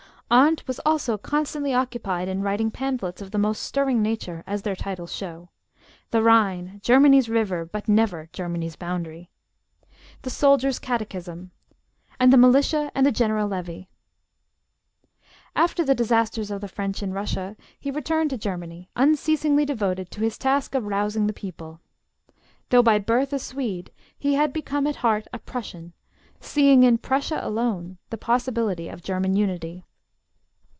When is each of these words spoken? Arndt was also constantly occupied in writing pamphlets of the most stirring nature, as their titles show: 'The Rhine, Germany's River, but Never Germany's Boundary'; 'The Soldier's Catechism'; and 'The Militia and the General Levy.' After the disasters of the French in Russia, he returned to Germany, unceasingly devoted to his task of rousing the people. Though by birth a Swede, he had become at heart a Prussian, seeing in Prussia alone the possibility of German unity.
Arndt 0.33 0.65
was 0.65 0.79
also 0.85 1.17
constantly 1.17 1.73
occupied 1.73 2.29
in 2.29 2.41
writing 2.41 2.71
pamphlets 2.71 3.21
of 3.21 3.31
the 3.31 3.37
most 3.37 3.63
stirring 3.63 4.01
nature, 4.01 4.45
as 4.47 4.61
their 4.61 4.77
titles 4.77 5.13
show: 5.13 5.49
'The 6.11 6.21
Rhine, 6.23 6.79
Germany's 6.81 7.27
River, 7.27 7.65
but 7.65 7.89
Never 7.89 8.29
Germany's 8.31 8.77
Boundary'; 8.77 9.29
'The 10.21 10.29
Soldier's 10.29 10.79
Catechism'; 10.79 11.51
and 12.17 12.31
'The 12.31 12.37
Militia 12.37 12.93
and 12.95 13.05
the 13.05 13.11
General 13.11 13.45
Levy.' 13.45 13.89
After 15.53 15.83
the 15.83 15.93
disasters 15.93 16.49
of 16.49 16.61
the 16.61 16.69
French 16.69 17.03
in 17.03 17.11
Russia, 17.11 17.57
he 17.77 17.91
returned 17.91 18.29
to 18.29 18.37
Germany, 18.37 18.87
unceasingly 18.95 19.65
devoted 19.65 20.11
to 20.11 20.21
his 20.21 20.37
task 20.37 20.75
of 20.75 20.85
rousing 20.85 21.27
the 21.27 21.33
people. 21.33 21.81
Though 22.69 22.81
by 22.81 22.99
birth 22.99 23.33
a 23.33 23.39
Swede, 23.39 23.91
he 24.17 24.35
had 24.35 24.53
become 24.53 24.87
at 24.87 24.95
heart 24.95 25.27
a 25.33 25.39
Prussian, 25.39 25.91
seeing 26.39 26.83
in 26.83 26.99
Prussia 26.99 27.41
alone 27.43 27.97
the 28.11 28.17
possibility 28.17 28.87
of 28.87 29.03
German 29.03 29.35
unity. 29.35 29.83